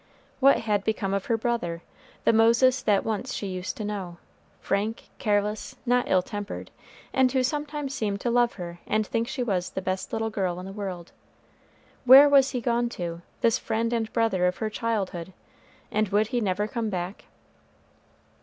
[0.39, 1.83] What had become of her brother?
[2.23, 4.17] the Moses that once she used to know
[4.59, 6.71] frank, careless, not ill tempered,
[7.13, 10.59] and who sometimes seemed to love her and think she was the best little girl
[10.59, 11.11] in the world?
[12.05, 15.33] Where was he gone to this friend and brother of her childhood,
[15.91, 17.25] and would he never come back?